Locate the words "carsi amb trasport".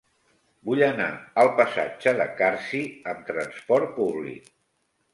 2.41-3.97